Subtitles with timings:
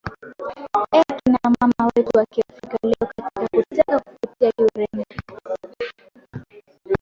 [0.95, 5.05] eeh kina mama wetu wa kiafrika leo katika kutaka kufutia kiurembo